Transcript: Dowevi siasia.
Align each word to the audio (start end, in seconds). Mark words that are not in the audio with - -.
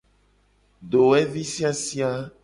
Dowevi 0.91 1.43
siasia. 1.53 2.09